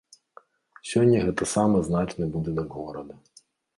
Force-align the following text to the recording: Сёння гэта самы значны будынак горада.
Сёння 0.91 1.19
гэта 1.27 1.43
самы 1.55 1.77
значны 1.91 2.31
будынак 2.37 2.67
горада. 2.79 3.13